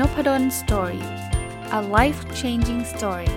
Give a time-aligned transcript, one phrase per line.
[0.00, 1.04] n o p p a d o l story
[1.78, 3.30] a life changing story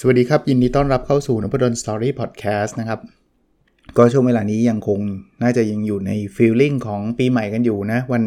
[0.00, 3.00] สวัสดีครับ ยินดีต้อนรับเข้าสู่นพดล story podcast นะครับ
[3.98, 5.00] ก็ช่วงเวลานี้ยังคง
[5.42, 8.22] น่าจะยังอยู่ใน feeling ของปีใหม่กันอยู่นะวัน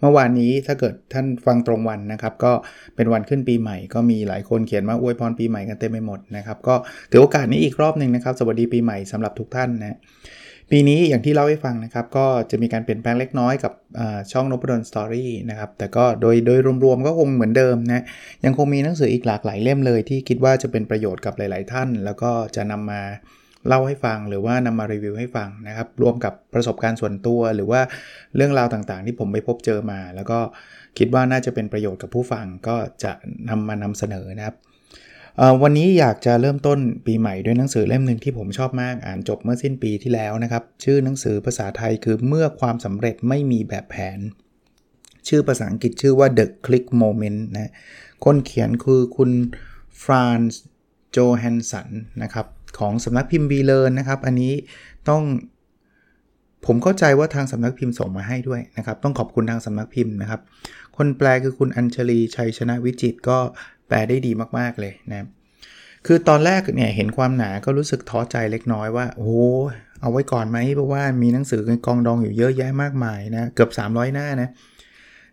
[0.00, 2.52] เมื่อวานนี้ถ้าเกิดท่านฟังตรงวันนะครับ ก็
[2.96, 6.74] เป็นวันขึ้นปีใหม่ ก็มีหลายคนเขียนมาอวยพรปีใหม่กันเต็มไปหมดนะครับ ก็
[7.10, 9.98] ถือโอกาสนี้อีกรอบหนึ่งนะครับ สวัสดีปีใหม่สำหรับทุกท่านนะ
[10.70, 13.72] ปีนี้อย่างที่เล่าให้ฟังนะครับ ก็จะมีการเปลี่ยนแปลงเล็กน้อยกับ
[14.32, 18.04] ช่องนพดลสตอรี่นะครับ แต่ก็โดยโดยรวมๆก็คงเหมือนเดิมนะ
[18.44, 23.02] ยังคงมีหนังสืออีกหลากหลายเล่มเลยที่คิดว่าจะเป็นประโยชน์กับหลาย ๆ ท่าน แล้วก็จะนำมา
[23.68, 27.80] เล่าให้ฟังหรือว่านำมารีวิวให้ฟังนะครับรวมกับประสบการณ์ส่วนตัว หรือว่า
[28.36, 30.38] เรื่องราวต่างๆ ที่ผมไปพบเจอมา แล้วก็
[30.98, 33.12] คิดว่าน่าจะเป็นประโยชน์กับผู้ฟังก็จะ
[33.48, 34.56] นำมานำเสนอนะครับ
[35.62, 44.18] วันนี้อยากจะเริ่มต้นปีใหม่ด้วยหนังสือเล่มหนึ่งที่ผมชอบมากอ่านจบเมื่อสิ้นปีที่แล้วนะครับ ชื่อหนังสือภาษาไทยคือเมื่อความสำเร็จไม่มีแบบแผน
[45.28, 47.72] ชื่อภาษาอังกฤษชื่อว่า The Click Moment นะ
[48.24, 49.30] คนเขียนคือคุณ
[50.02, 50.60] ฟรานซ์
[51.10, 51.88] โจแฮนสัน
[52.22, 52.46] นะครับ
[52.78, 54.52] ของสำนักพิมพ์บีเลนนะครับ อันนี้
[55.08, 55.22] ต้อง
[56.66, 60.40] ผมเข้าใจว่าทางสำนักพิมพ์ส่งมาให้ด้วยนะครับ ต้องขอบคุณทางสำนักพิมพ์นะครับ
[60.96, 63.38] คนแปลคือคุณอัญชลีชัยชนะวิจิตก็
[63.88, 65.26] แปลได้ดีมากๆเลยนะ
[66.06, 69.32] คือตอนแรกเนี่ยเห็นความหนาก็รู้สึกท้อใจเล็กน้อยว่าโอ้
[70.00, 74.48] เอาไว้ก่อนไหมเพราะว่ามีหนังสือกองดองอยู่เยอะแยะมากมายนะเกือบ 300 หน้านะ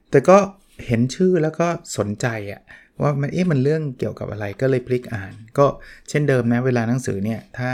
[0.10, 0.38] แต่ก็
[0.86, 2.62] เห็นชื่อแล้วก็สนใจอะ
[3.02, 5.66] ว่ามันเอ๊ะมันเรื่องเกี่ยวกับอะไรก็เลยพลิกอ่าน ก็
[6.10, 7.70] เช่นเดิมนะเวลาหนังสือเนี่ยถ้า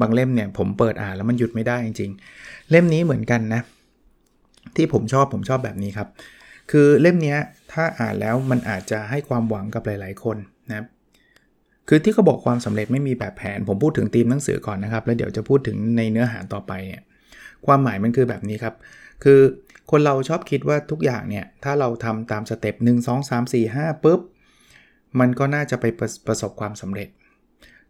[0.00, 3.60] บางเล่มเนี่ยผมเปิดอ่านแล้วมันหยุดไม่ได้จริงๆ เล่มนี้เหมือนกันนะ
[4.76, 6.08] ที่ผมชอบผมชอบแบบนี้ครับ
[6.70, 7.36] คือเล่มนี้
[7.72, 10.36] ถ้าอ่านแล้วมันอาจจะให้ความหวังกับหลายๆคน
[10.68, 10.86] นะ
[11.88, 17.02] คือที่เขาบอกความสำเร็จไม่มีแบบแผน ผมพูดถึงธีมหนังสือก่อนนะครับ แล้วเดี๋ยวจะพูดถึงในเนื้อหาต่อไปเนี่ย
[17.66, 18.74] ความหมายมันคือแบบนี้ครับ
[19.24, 19.40] คือ
[19.90, 24.20] คนเราชอบคิดว่าทุกอย่างเนี่ยถ้าเราทำตามสเต็ป1 2 3 4 5ปุ๊บ
[25.20, 27.08] มันก็น่าจะไปประประสบความสำเร็จ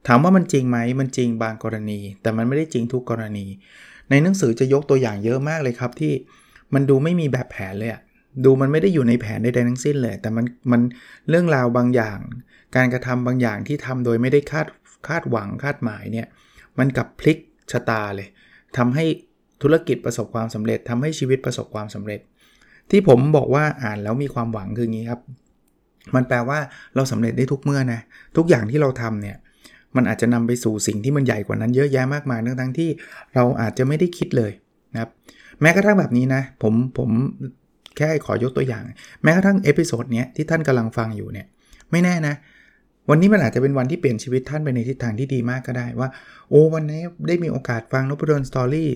[0.07, 3.47] ถามว่ามันจริงไหมมันจริงบางกรณี แต่มันไม่ได้จริงทุกกรณี
[4.11, 6.13] ในหนังสือจะยกตัวอย่างเยอะมากเลยครับที่
[6.75, 8.01] มันดูไม่มีแบบแผนเลยอะ
[8.45, 10.81] ดูมันไม่ได้อยู่ในแผนใดๆทั้งสิ้นเลย แต่มันมัน
[11.29, 12.19] เรื่องราวบางอย่าง
[12.77, 14.67] การกระทำบางอย่างที่ทำโดยไม่ได้คาด
[15.09, 16.27] คาดหวังคาดหมายเนี่ย
[16.79, 17.39] มันกับพลิก
[17.73, 18.29] ชะตาเลย
[18.77, 19.05] ทำให้
[19.63, 22.21] ธุรกิจประสบความสำเร็จทำให้ชีวิตประสบความสำเร็จ
[22.91, 25.21] ที่ผมบอกว่าอ่านแล้วมีความหวังคืองี้ครับ
[26.15, 26.59] มันแปลว่า
[26.95, 28.01] เราสำเร็จได้ทุกเมื่อนะ
[28.37, 29.37] ทุกอย่างที่เราทำเนี่ย
[29.97, 32.91] มันอาจจะนำไปสู่สิ่งที่มันใหญ่กว่านั้นเยอะแยะมากมายทั้งทั้งที่
[33.35, 34.53] เราอาจจะไม่ได้คิดเลย
[34.93, 35.11] นะครับ
[35.61, 37.11] แม้กระทั่งแบบนี้นะ ผมผม
[37.97, 38.83] แค่ขอยกตัวอย่าง
[39.23, 41.47] แม้กระทั่ง episode เนี้ยที่ท่านกำลังฟังอยู่เนี่ย
[41.91, 42.35] ไม่แน่นะ
[43.11, 46.09] วันนี้มันอาจจะเป็นวันที่เปลี่ยนชีวิตท่านไปในทิศทางที่ดีมากก็ได้ว่า
[46.51, 48.91] โอ้วันนี้ได้มีโอกาสฟังนพดล story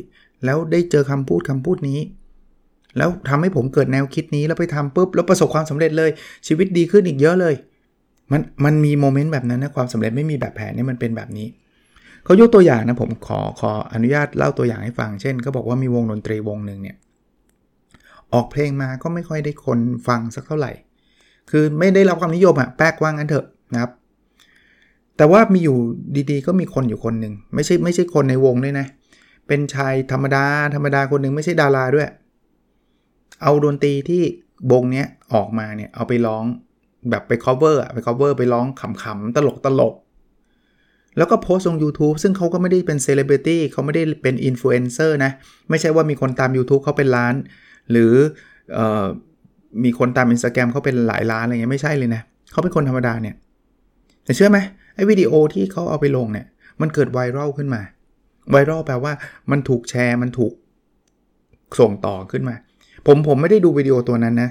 [0.45, 1.99] แล้วได้เจอคำพูดคำพูดนี้
[2.97, 6.11] แล้วทำให้ผมเกิดแนวคิดนี้แล้วไปทำปุ๊บแล้วประสบความสำเร็จเลย
[6.47, 7.55] ชีวิตดีขึ้นอีกเยอะเลย
[8.33, 11.49] มันมันมีโมเมนต์แบบนั้นนะความสำเร็จไม่มีแบบแผนนี่มันเป็นแบบนี้
[12.25, 16.97] เขายกตัวอย่างนะผมขอขออนุญาตเล่าตัวอย่างให้ฟัง เช่นเขาบอกว่ามีวงดนตรีวงหนึ่งเนี่ย
[18.34, 19.78] ออกเพลงมาก็ไม่ค่อยได้คน
[20.09, 20.73] ฟังสักเท่าไหร่
[21.51, 23.91] คือไม่ได้รับความนิยมอะแป๊กว่างั้นเถอะนะครับ
[25.17, 25.77] แต่ว่ามีอยู่
[26.31, 28.87] ดีๆ ก็มีคนอยู่คนหนึ่งไม่ใช่ไม่ใช่คนในวงด้วยนะ
[29.47, 32.09] เป็นชายธรรมดาธรรมดาคนหนึ่งไม่ใช่ดาราด้วย
[33.42, 34.22] เอาดนตรีที่
[34.72, 36.44] วงเนี้ยออกมาเนี่ยเอาไปร้อง
[37.10, 39.94] แบบไป cover อะไป cover ไปร้องขำๆตลกตลก
[41.16, 45.30] แล้วก็โพสต์ลง YouTube ซึ่งเขาก็ไม่ได้เป็นเซเลบริตี้เขาไม่ได้เป็นอินฟลูเอนเซอร์นะ
[45.70, 47.34] ไม่ใช่ว่ามีคนตาม YouTube เขาเป็นล้าน
[47.91, 48.12] หรือ
[48.76, 49.04] ออ
[49.84, 52.22] มีคนตาม Instagram เขาเป็นหลายล้านอะไรเงี้ยไม่ใช่เลยนะ
[52.53, 53.34] เขาเป็นคนธรรมดาเนี่ย
[54.24, 54.58] แต่เชื่อไหม
[54.94, 56.47] ไอ้วิดีโอที่เขาเอาไปลงเนี่ย
[56.80, 57.82] มันเกิดไวรัลขึ้นมา
[58.50, 59.12] ไวรัลแปลว่า
[59.50, 60.53] มันถูกแชร์มันถูก
[61.80, 62.56] ส่งต่อขึ้นมา
[63.06, 64.51] ผมผมไม่ได้ดูวิดีโอตัวนั้นนะ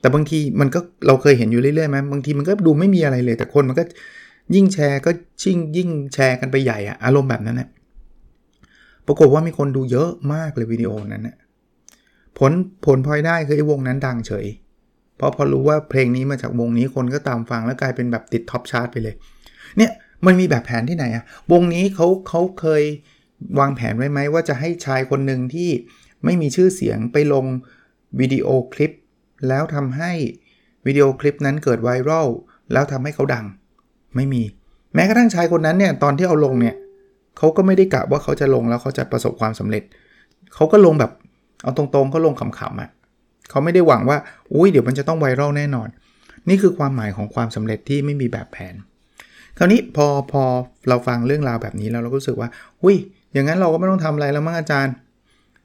[0.00, 3.84] แต่บางทีมันก็เราเคยเห็นอยู่เรื่อยๆไหมบางทีมันก็ดูไม่มีอะไรเลย แต่คนมันก็
[4.54, 5.10] ยิ่งแชร์ก็
[5.42, 7.68] ชิ่งยิ่งแชร์กันไปใหญ่อะอารมณ์แบบนั้นนะ
[9.06, 11.36] ปรากฏว่ามีคนดูเยอะมากเลยวิดีโอนั้นนะ
[12.38, 12.52] ผล
[12.84, 14.46] ผลพลอยได้คือไอ้วงนั้นดังเฉย
[15.16, 19.14] เพราะพอรู้ว่าเพลงนี้มาจากวงนี้คนก็ตามฟังแล้วกลายเป็นแบบติด top chart ไปเลย
[19.76, 19.90] เนี่ย
[20.26, 22.82] มันมีแบบแผนที่ไหนอะวงนี้เขาเขาเคย
[23.58, 25.70] วางแผนไว้ไหมว่าจะให้ชายคนหนึ่งที่
[26.24, 27.46] ไม่มีชื่อเสียงไปลง
[28.20, 28.92] วิดีโอคลิป
[29.48, 30.12] แล้วทำให้
[30.86, 32.28] วิดีโอคลิปนั้นเกิด viral
[32.72, 33.44] แล้วทำให้เขาดัง
[34.16, 34.42] ไม่มี
[34.94, 36.74] แม้กระทั่งชายคนนั้นเนี่ยตอนที่เอาลงเนี่ย
[37.38, 39.82] เขาก็ไม่ได้กะว่าเขาจะลงแล้วเขาจะประสบความสำเร็จ
[40.54, 41.12] เขาก็ลงแบบ
[41.62, 42.90] เอาตรงๆเขาลงขำๆอะ่ะ
[43.50, 44.18] เขาไม่ได้หวังว่า
[44.52, 45.88] อุ้ยเดี๋ยวมันจะต้องไวรัลแน่นอน
[46.48, 48.74] นี่คือความหมายของความสำเร็จที่ไม่มีแบบแผน
[49.58, 50.42] คราวนี้พอพอ
[50.88, 52.48] เราฟังเรื่องราวแบบนี้แล้วเราก็รู้สึกว่า
[52.82, 52.96] อุ้ย
[53.32, 54.94] อย่างนั้นเราก็ไม่ต้องทำอะไรแล้วมั้งอาจารย์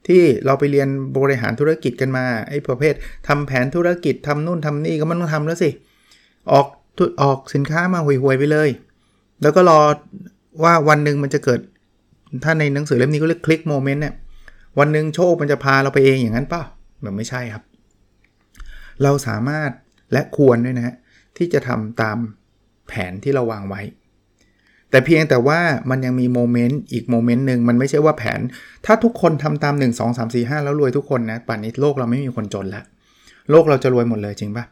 [0.06, 2.94] ที่เราไปเรียนบริหารธุรกิจกันมาไอ้ประเภท
[3.28, 5.70] ทำแผนธุรกิจทำนู่นทำนี่ก็ไม่ต้องทำแล้วสิ
[6.52, 6.66] ออก
[7.22, 8.68] ออกสินค้ามาห่วยๆไปเลย
[9.42, 9.80] แล้วก็รอ
[10.64, 11.60] ว่าวันหนึ่งมันจะเกิด
[12.44, 14.14] ถ้าในหนังสือเล่มนี้ก็เรียก click moment เนี่ย
[14.78, 16.62] วันหนึ่งโชคมันจะพาเราไปเองอย่างนั้นป่ะ
[17.02, 17.64] แบบไม่ใช่ครับ
[19.02, 19.70] เราสามารถ
[20.12, 20.96] และควรด้วยนะฮะ
[21.36, 22.18] ที่จะทำตาม
[22.88, 23.80] แผนที่เราวางไว้
[24.94, 25.60] แต่เพียงแต่ว่า
[25.90, 28.40] มันยังมี moment อีก moment หนึ่งมันไม่ใช่ว่าแผน
[28.86, 32.82] ถ้าทุกคนทำตาม 1 2 3 4 5 แล้วรวยทุกคนนะป่านนี้โลกเราไม่มีคนจนละ
[33.50, 34.64] โลกเราจะรวยหมดเลยจริงปะ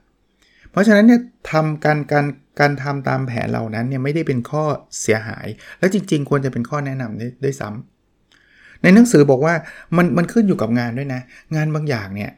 [0.70, 1.20] เพราะฉะนั้นเนี่ย
[1.50, 2.26] ทำการการ
[2.60, 4.64] การทำตามแผนเหล่านั้นเนี่ยไม่ได้เป็นข้อ
[5.02, 5.46] เสียหาย
[5.78, 9.54] และจริง ๆ ควรจะเป็นข้อแนะนำด้วยด้วยซ้ำในหนังสือบอกว่า
[9.96, 11.20] มันมันขึ้นอยู่กับงานด้วยนะ
[11.56, 12.30] งานบางอย่างเนี่ย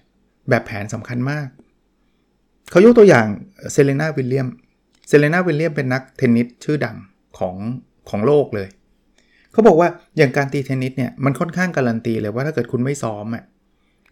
[0.48, 1.46] แบบแผนสำคัญมาก
[2.70, 3.26] เขายกตัวอย่าง
[3.72, 4.48] เซเลนาวิลเลียม
[5.08, 6.96] เซเลนาวิลเลียมเป็นนักเทนนิสชื่อดัง
[7.38, 7.56] ของ
[8.10, 8.68] ของโลกเลย
[9.52, 13.44] เขาบอกว่าอย่างการตีเทนนิสเนี่ยมันค่อนข้างการันตีเลยว่าถ้าเกิดคุณไม่ซ้อมอะ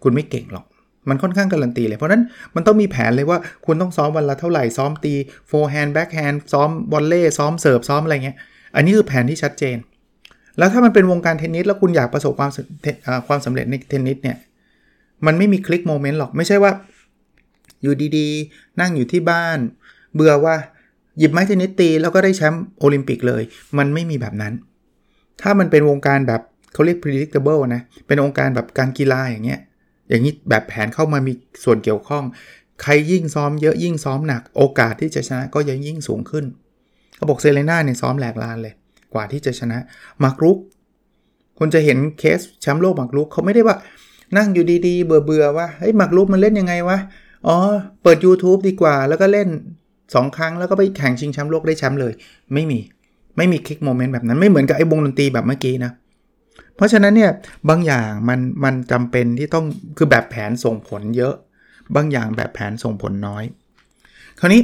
[0.02, 0.66] คุณไม่เก่งหรอก
[1.08, 2.22] มันค่อนข้างการันตีเลย เพราะนั้น
[2.54, 5.14] มันต้องมีแผนเลยว่าคุณต้องซ้อมวันละเท่าไหร่ซ้อมตี
[5.48, 8.36] forehand backhand ซ้อม volley ซ้อมเสิร์ฟซ้อมอะไรเงี้ย
[8.74, 9.76] อันนี้คือแผนที่ชัดเจน
[10.58, 12.50] แล้วถ้ามันเป็นวงการเทนนิสแล้วคุณอยากประสบความ
[13.26, 14.36] ความสำเร็จในเทนนิสเนี่ย
[15.26, 16.72] มันไม่มี click moment หรอกไม่ใช่ว่า
[17.82, 19.58] อยู่ดีๆ นั่งอยู่ที่บ้าน
[20.14, 20.54] เบื่อว่ะ
[21.18, 23.42] หยิบไม้เทนนิสตีแล้วก็ได้แชมป์โอลิมปิกเลย
[23.78, 24.52] มันไม่มีแบบนั้น
[25.42, 26.40] ถ้ามันเป็นวงการแบบ
[26.72, 29.60] เขาเรียก predictable นะ เป็นวงการแบบการกีฬาอย่างเงี้ย
[30.08, 31.32] อย่างนี้แบบแผนเข้ามามี
[31.64, 32.24] ส่วนเกี่ยวข้อง
[32.82, 36.44] ใครยิ่งซ้อมเยอะยิ่งซ้อมหนัก โอกาสที่จะชนะก็ยังยิ่งสูงขึ้น
[37.16, 38.74] เขาบอกเซเลน่าเนี่ยซ้อมแหลกลานเลย
[39.14, 39.78] กว่าที่จะชนะ
[40.24, 40.58] หมากรุก
[41.58, 43.76] คุณจะเห็นเคสแชมป์โลกหมากรุกเขาไม่ได้ว่า
[44.36, 46.98] นั่งอยู่ดีๆ เบื่อๆว่าเฮ้ยหมากรุกมันเล่นยังไงวะ
[47.46, 47.56] อ๋อ
[48.02, 49.48] เปิด YouTube ดีกว่า แล้วก็เล่น
[50.14, 52.12] 2 ครั้งแล้วก็ไปแข่งชิงแชมป์โลกได้แชมป์เลย
[52.54, 52.78] ไม่มี
[53.36, 55.92] ไม่มีคลิกโมเมนต์แบบนั้นไม่เหมือนกับไอ้วงดนตรีแบบเมื่อกี้นะ
[56.76, 57.30] เพราะฉะนั้นเนี่ย
[57.68, 59.64] บางอย่างมันมันจำเป็นที่ต้อง
[59.96, 61.34] คือแบบแผนส่งผลเยอะ
[61.96, 63.44] บางอย่างแบบแผนส่งผลน้อย
[64.40, 64.60] คราวนี้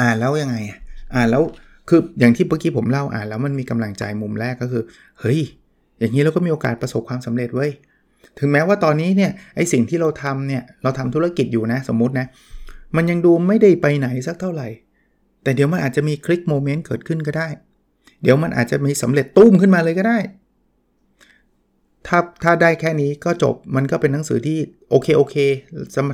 [0.00, 0.56] อ่านแล้วยังไง
[1.14, 1.42] อ่านแล้ว
[1.88, 4.82] คืออย่างที่เมื่อกี้ผมเล่าอ่านแล้วมันมีกำลังใจมุมแรกก็คือ
[5.20, 5.40] เฮ้ย
[5.98, 7.70] อย่างนี้เราก็มีโอกาสประสบความสำเร็จเว้ย
[8.38, 12.26] ถึงแม้ว่าตอนนี้เนี่ยไอสิ่งที่เราทำเนี่ยเราทำธุรกิจอยู่นะสมมุตินะ
[12.96, 14.68] มันยังดูไม่ได้ไปไหนสักเท่าไหร่
[15.42, 17.48] แต่เดี๋ยวมันอาจจะมี click moment เกิดขึ้นก็ได้
[18.22, 20.18] เดี๋ยวมันอาจจะมีสำเร็จตู้มขึ้นมาเลยก็ได้
[22.06, 24.58] ถ้าถ้าได้แค่นี้ก็จบมันก็เป็นหนังสือที่
[24.90, 25.36] โอเคโอเค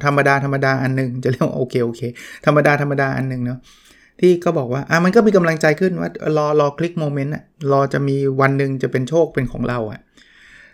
[0.04, 2.00] ธรรมดาธรรมดาอันนึง จะเรียกว่าโอเคโอเค
[2.46, 3.58] ธรรมดาธรรมดาอันนึงเนาะ
[4.20, 10.00] ที่ก็บอกว่าอะมันก็มีกำลังใจขึ้นว่ารอรอ click moment อะรอจะมีวันหนึ่งจะเป็นโชคเป็นของเราอะ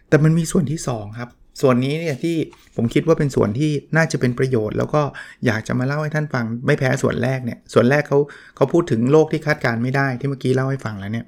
[0.08, 1.30] แต่มันมีส่วนที่ 2 ครับ
[1.60, 2.36] ส่วนนี้เนี่ยที่
[2.76, 5.02] ผมคิดว่าเป็นส่วนที่น่าจะเป็นประโยชน์ แล้วก็
[5.46, 8.18] อยากจะมาเล่าให้ท่านฟังไม่แพ้ส่วนแรกเนี่ยส่วนแรกเขา
[8.56, 11.26] เขาพูดถึงโลกที่คาดการไม่ได้ที่เมื่อกี้เล่าให้ฟังแล้วเนี่ย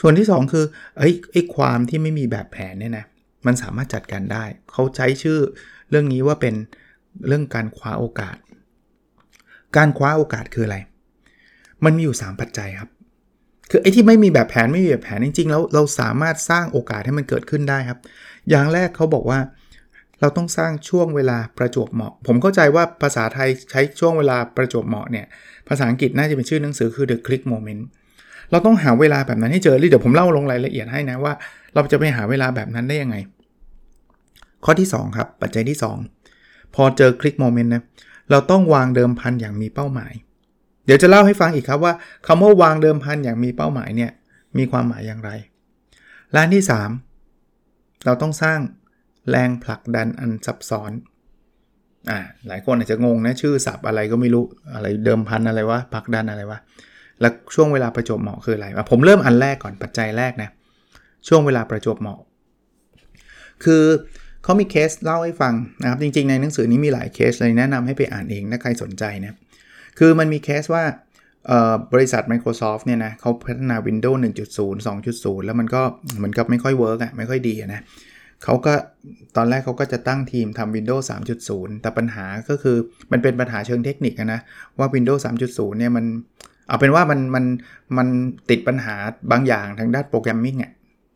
[0.00, 0.64] ส่วนที่ 2 คือ
[0.98, 3.04] ไอ้ไอ้ความที่ไม่มีแบบแผนเนี่ยนะ
[3.46, 5.38] มันสามารถจัดการได้เขาใช้ชื่อ
[5.90, 6.54] เรื่องนี้ว่าเป็น
[7.26, 8.36] เรื่องการคว้าโอกาส
[9.76, 10.78] การคว้าโอกาสคืออะไร
[11.84, 12.90] มันมีอยู่ 3 ปัจจัยครับ
[13.70, 17.98] คือไอ้ที่ไม่มีแบบแผนไม่มีแบบแผนจริงๆ แล้วเราสามารถสร้างโอกาสให้มันเกิดขึ้นได้ครับ
[18.50, 19.38] อย่างแรกเขาบอกว่า
[20.20, 25.26] เราต้องสร้างช่วงเวลาประจวบเหมาะ ผมเข้าใจว่าภาษาไทยใช้ช่วงเวลาประจวบเหมาะเนี่ย
[25.68, 27.82] ภาษาอังกฤษน่าจะเป็นชื่อหนังสือคือ the click moment
[28.50, 31.32] เราต้องหาเวลาแบบนั้นให้เจอเดี๋ยวผมเล่าลงรายละเอียดให้นะว่า
[31.74, 33.16] เราจะไปหาเวลาแบบนั้นได้ยังไง
[34.64, 35.78] ข้อที่ 2 ครับ ปัจจัยที่
[36.26, 37.82] 2 พอเจอคลิกโมเมนต์นะ
[38.30, 40.12] เราต้องวางเดิมพันอย่างมีเป้าหมาย
[40.92, 41.94] ดี๋ยวจะเล่าให้ฟังอีกครับว่า
[42.26, 44.10] คำว่าวางเดิมพันอย่างมีเป้าหมายเนี่ย
[44.58, 45.30] มีความหมายอย่างไร
[46.36, 46.62] ล้านที่
[47.34, 48.58] 3 เราต้องสร้าง
[49.30, 50.92] แรงผลักดันอันซับซ้อน
[52.10, 54.44] อ่าหลายคนอาจจะงงนะชื่อศัพท์อะไรก็ไม่รู้
[54.74, 56.58] อะไรเดิมพันอะไรวะผลักดันอะไรวะ
[57.20, 60.50] แล้วช่วงเวลาประจบเหมาะคืออะไรผมเริ่มอันแรกก่อนปัจจัยแรกนะ
[61.28, 62.18] ช่วงเวลาประจบเหมาะ
[63.64, 63.82] คือ
[64.42, 69.34] เขามีเคสเล่าให้ฟังนะครับจริงๆในหนังสือนี้มีหลายเคสเลยแนะนำให้ไปอ่านเองถ้าใครสนใจนะ
[70.02, 70.84] คือมันมีเคสว่า
[71.92, 75.82] บริษัท Microsoft เนี่ยนะเขาพัฒนา Windows 1.0 2.0 แล้วมันก็
[76.16, 77.80] เหมือนกับไม่ค่อย work อะไม่ค่อยดีนะ
[78.44, 78.72] เขาก็
[79.36, 81.04] ตอนแรกเขาก็จะตั้งทีมทำ Windows
[81.42, 82.76] 3.0 แต่ปัญหาก็คือ
[83.12, 84.40] มันเป็นปัญหาเชิงเทคนิคนะ
[84.78, 86.04] ว่า Windows 3.0 เนี่ยมัน
[86.68, 87.44] เอาเป็นว่ามันมัน
[87.96, 88.08] มัน
[88.50, 88.94] ติดปัญหา
[89.30, 90.72] บางอย่างทางด้าน programming อะ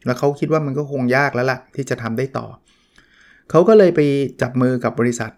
[0.06, 2.46] แล้วเขาคิดว่ามันก็คงยากแล้วล่ะ ที่จะทำได้ต่อ
[3.50, 4.00] เขาก็เลยไป
[4.42, 5.30] จับมือกับบริษัท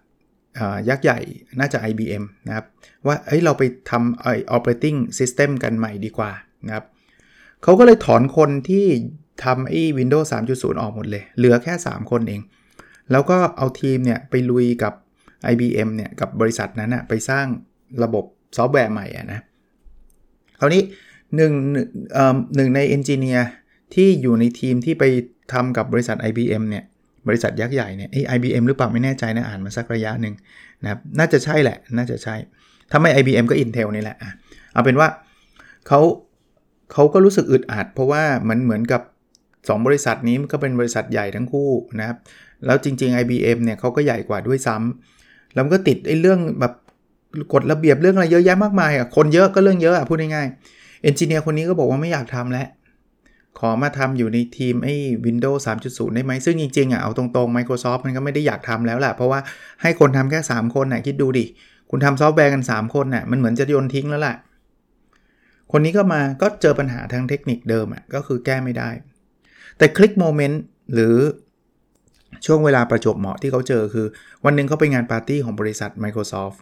[0.89, 1.19] ยักษ์ใหญ่
[1.59, 2.65] น่าจะ IBM นะครับ
[3.07, 6.31] ว่าเฮ้ยเราไปทำไอ operating system กันใหม่ดีกว่า
[6.65, 6.85] นะครับ
[7.63, 8.85] เขาก็เลยถอนคนที่
[9.43, 12.41] ทำไอ้ Windows 3.0 ออกหมดเลย เหลือแค่ 3 คนเอง
[13.11, 14.93] แล้วก็เอาทีมเนี่ยไปลุยกับ
[15.51, 17.45] IBM เนี่ยกับบริษัทนั้นนะไปสร้าง
[18.03, 18.25] ระบบ
[18.57, 19.39] ซอฟต์แวร์ใหม่อะนะ
[20.59, 20.83] คราวนี้
[21.35, 21.53] หนึ่ง
[22.55, 23.47] หนึ่งใน engineer
[23.93, 25.03] ที่อยู่ในทีมที่ไป
[25.53, 26.83] ทำกับบริษัท IBM เนี่ย
[27.27, 30.33] บริษัทยักษ์ใหญ่เนี่ยไอ้ IBM หรือเปล่าไม่แน่ใจนะอ่านมาสักระยะหนึ่ง
[30.83, 32.35] นะครับน่าจะใช่แหละ น่าจะใช่
[32.91, 34.17] ถ้าไม่ IBM ก็ Intel นี่แหละ
[34.73, 35.07] เอาเป็นว่า
[35.87, 35.99] เขา
[36.93, 39.01] เขาก็รู้สึกอึดอัด เพราะว่ามันเหมือนกับ
[39.45, 41.69] 2 บริษัทนี้มันก็เป็นบริษัทใหญ่ทั้งคู่
[41.99, 42.17] นะครับ
[42.65, 46.73] แล้วจริง ๆ IBM เนี่ยเขาก็ใหญ่กว่าด้วยซ้ำแล้วก็ติดไอ้เรื่องแบบ
[47.53, 52.67] กฎระเบียบเรื่องอะไรเยอะแยะมากมายอะคนเยอะก็เรื่องเยอะอะพูดง่ายๆ engineer คนนี้ก็บอกว่าไม่อยากทำแล้ว
[53.59, 54.95] ขอมาทำอยู่ในทีมไอ้
[55.25, 59.39] Windows 3.0 ได้ไหม ซึ่งจริงๆอะเอาตรงๆ Microsoft มันก็ไม่ได้อยากทำแล้วแหละเพราะว่า
[59.81, 61.45] ให้คนทำแค่ 3 คนน่ะคิดดูดิ
[61.89, 64.35] คุณทำซอฟต์แวร์กัน 3 คนน่ะมันเหมือนจะโยนทิ้งแล้วแหละ
[65.71, 68.89] คนนี้ก็มาก็เจอปัญหาทางเทคนิคเดิมอะก็คือแก้ไม่ได้
[69.77, 70.61] แต่ click moment
[70.93, 71.15] หรือ
[72.45, 74.07] ช่วงเวลาประจวบเหมาะที่เขาเจอคือ
[74.45, 76.57] วันหนึ่งเขาไปงานปาร์ตี้ของบริษัท Microsoft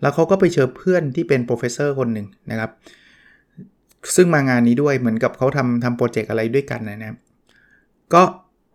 [0.00, 2.70] แล้วเขาก็ไปเจอเพื่อนที่เป็น professor คนหนึ่งนะครับ
[4.16, 7.16] ซึ่งมางานนี้ด้วยเหมือนกับเขาทำทำโปรเจกต์อะไรด้วยกันนะครับ
[8.14, 8.22] ก็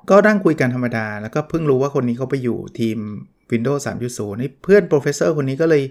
[0.09, 2.97] ก็นั่งคุยกันธรรมดา แล้วก็เพิ่งรู้ว่าคนนี้เขาไปอยู่ทีม
[3.51, 5.83] Windows 3.0นี่เพื่อน professor คนนี้ก็เลย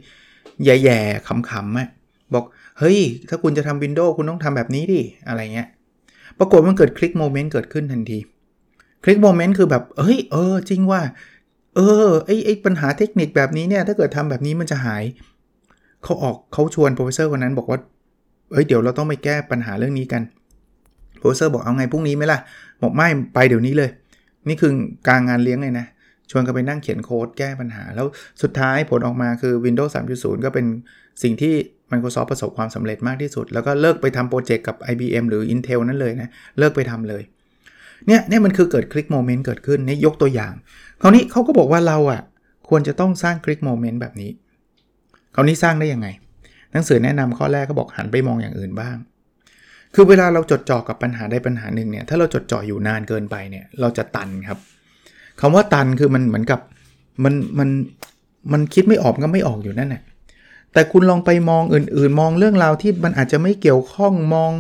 [0.65, 1.89] แหย่ๆขำๆอะ
[2.35, 2.45] บอก
[2.79, 2.99] เฮ้ย
[3.29, 5.69] ถ้าคุณจะทำ Windows คุณต้องทำแบบนี้ดิ อะไรเงี้ย
[6.39, 8.19] ปรากฏมันเกิด click moment เกิดขึ้นทันที
[9.05, 11.01] click moment คือแบบ เฮ้ย เออ จริงว่ะ
[11.77, 15.03] เออ ไอไอปัญหาเทคนิคแบบนี้เนี่ย ถ้าเกิดทำแบบนี้มันจะหาย
[16.03, 17.79] เขาออกเขาชวน professor คนนั้นบอกว่า
[18.53, 20.23] เฮ้ยเดี๋ยวเราต้องไปแก้ปัญหาเรื่องนี้กัน
[21.19, 22.39] professor บอกเอาไงพรุ่งนี้ไหมล่ะ
[22.83, 23.91] บอกไม่ไปเดี๋ยวนี้เลย
[24.49, 24.73] นี่คือ
[25.09, 25.87] กลางงานเลี้ยงเลยนะ
[26.31, 28.07] ชวนกันไปนั่งเขียนโค้ดแก้ปัญหา แล้ว
[28.43, 30.67] สุดท้ายผลออกมาคือ Windows 3.0 ก็เป็น
[31.23, 31.55] สิ่งที่
[31.93, 37.23] Microsoft ประสบความสำเร็จมากที่สุด แล้วก็เลิกไปทำโปรเจกต์กับ IBM หรือ Intel นั่นเลยนะ เลิกไปทำเลย
[38.07, 40.53] เนี่ยเนี่ยมันคือเกิด click moment เกิดขึ้นนี่ยกตัวอย่าง
[41.01, 42.23] คราวนี้เขาก็บอกว่าเราอะ
[42.69, 44.31] ควรจะต้องสร้าง click moment แบบนี้
[45.35, 46.09] คราวนี้สร้างได้ยังไง
[46.73, 48.97] หนังสือแนะนำข้อแรกก็บอกหันไปมองอย่างอื่นบ้าง
[49.95, 54.59] คือเวลาเราจดจ่อกับปัญหาใดปัญหาหนึ่งเนี่ยถ้าเราจดจ่ออยู่นานเกินไปเนี่ยเราจะตันครับ
[55.41, 56.61] คำว่าตันคือมันเหมือนกับ
[57.25, 57.69] มันมัน
[58.53, 60.03] มันคิดไม่ออกก็ไม่ออกอยู่นั่นแหละ
[60.73, 64.53] แต่คุณลองไปมองอื่นๆ มองเรื่องราวที่มันอาจจะไม่เกี่ยวข้องมอง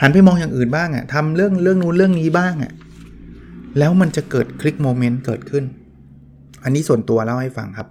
[0.00, 2.72] หันไปมองอย่างอื่นบ้างอะ่ะทำเรื่องเรื่องนู้นเรื่องนี้บ้างอะ่ะ
[3.78, 5.64] แล้วมันจะเกิดคลิกโมเมนต์เกิดขึ้น
[6.64, 7.88] อันนี้ส่วนตัวเล่าให้ฟังครับ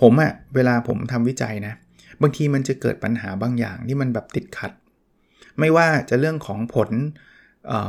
[0.00, 1.74] ผมอะ่ะเวลาผมทำวิจัยนะ
[2.22, 4.72] บางทีมันจะเกิดปัญหาบางอย่างที่มันแบบติดขัด
[5.58, 6.90] ไม่ว่าจะเรื่องของผล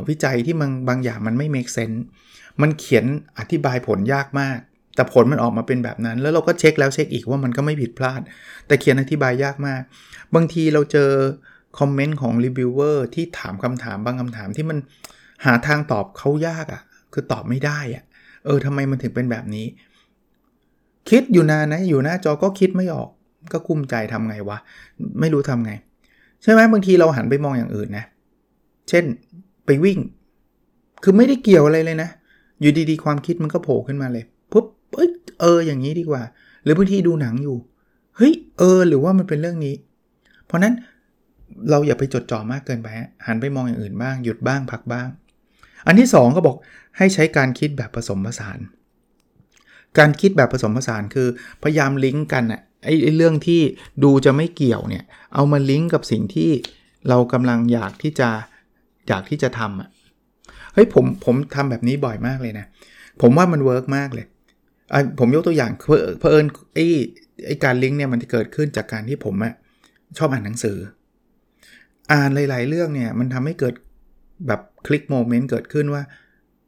[0.10, 2.00] วิจัยที่มันบางอย่างมันไม่ make sense
[2.62, 3.06] มันเขียน
[3.40, 4.58] อธิบายผลยากมาก
[4.96, 8.22] แต่ผลมันออกมาเป็นแบบนั้น แล้วเราก็เช็คแล้วเช็คอีกว่ามันก็ไม่ผิดพลาด
[8.68, 9.82] แต่เขียนอธิบายยากมาก
[10.36, 11.12] บางทีเราเจอ
[11.80, 14.78] คอมเมนต์ของรีวิวเวอร์ที่ถามคำถามบางคำถามที่มัน
[15.46, 16.82] หาทางตอบเขายากอะ่ะ
[17.14, 18.04] คือตอบไม่ได้อะ่ะ
[18.46, 19.66] เออทำไมมันถึงเป็นแบบนี้
[21.10, 23.10] คิดอยู่นานนะ อยู่หน้าจอก็คิดไม่ออก
[23.52, 24.58] ก็กุ้มใจทำไงวะ
[25.20, 25.74] ไม่รู้ทำไง
[26.44, 28.06] ใช่ไหมบางทีเราหันไปมองอย่างอื่นนะ
[28.90, 29.04] เช่น
[29.66, 30.00] ไปวิ่ง
[31.04, 32.10] คือไม่ได้เกี่ยวอะไรเลยนะ
[32.62, 35.10] อยู่ดีๆ ความคิดมันก็โผล่ขึ้นมาเลยปุ๊บเอ้ย
[35.42, 36.22] เอออย่างนี้ดีกว่า
[36.64, 37.58] หรือบางทีดูหนังอยู่
[38.18, 39.76] เฮ้ยเออ หรือว่ามันเป็นเรื่องนี้
[40.46, 40.74] เพราะนั้น
[41.70, 42.88] เราอย่าไปจดจ่อมากเกินไป
[43.28, 45.08] หันไปมองอย่างอื่นบ้างหยุดบ้างพักบ้าง
[45.88, 46.56] อันที่ 2 ก็บอก
[46.98, 48.60] ให้ใช้การคิดแบบผสมผสาน
[49.98, 51.28] การคิดแบบผสมผสานคือ
[51.64, 53.62] พยายามลิงก์กันอะ ไอ้เรื่องที่
[54.04, 56.50] ดูจะไม่เกี่ยวเนี่ยเอามาลิงก์กับสิ่งที่
[57.10, 58.30] เรากำลังอยากที่จะ
[59.08, 59.90] อยากที่จะทำอะ
[60.74, 62.66] เฮ้ยผมผมทำแบบนี้บ่อยมากเลยนะ
[63.22, 64.26] ผมว่ามัน work มากเลย
[65.20, 66.46] ผมยกตัวอย่างเพอเอิญ
[66.76, 66.86] ไอ้
[67.46, 69.54] ไอ้การลิงก์เนี่ยมันจะเกิดขึ้นจากการที่ผมอะ
[70.18, 70.78] ชอบอ่านหนังสือ
[72.12, 73.74] อ่านหลาย ๆ เรื่องเนี่ยมันทำให้เกิด
[74.48, 76.04] แบบ click moment เกิดขึ้นว่า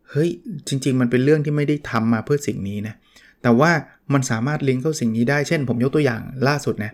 [0.10, 0.30] เฮ้ย
[0.68, 2.96] จริง ๆ มันเป็นเรื่องที่ไม่ได้ทำมาเพื่อสิ่งนี้นะ
[3.42, 3.72] แต่ว่า
[4.14, 6.92] มันสามารถลิงก์เข้าสิ่งนี้ได้ เช่น ผมยกตัวอย่างล่าสุดนะ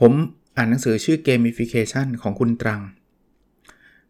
[0.00, 0.12] ผม
[0.56, 2.80] อ่านหนังสือชื่อ gamification ของคุณตรัง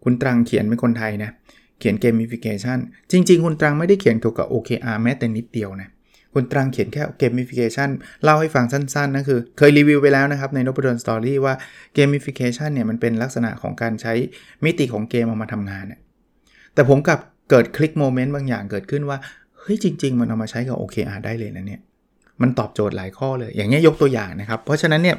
[0.04, 1.30] คุณตรังเขียนเป็นคนไทยนะ
[1.78, 2.78] เขียน gamification
[3.10, 5.88] จริง ๆ คุณตรังไม่ได้เขียนเกี่ยวกับ OKR แม้แต่นิดเดียวนะ
[6.34, 7.90] คุณตรังเขียนแค่ gamification
[8.24, 11.54] เล่าให้ฟังสั้นๆนั่นคือ เคยรีวิวไปแล้วนะครับ ใน Nopadol's Story ว่า
[11.94, 14.12] gamification เนี่ยมันเป็นลักษณะของการใช้
[14.64, 16.00] มิติของเกมเอามาทำงานเนี่ย
[16.74, 19.18] แต่ผมกลับเกิด click moment บางอย่างเกิดขึ้นว่า
[19.58, 21.80] เฮ้ยจริง ๆ มันเอามาใช้กับ OKR ได้เลยนะเนี่ย
[22.42, 25.16] มันตอบโจทย์หลายข้อเลย อย่างนี้ยกตัวอย่างนะครับ เพราะฉะนั้นเนี่ย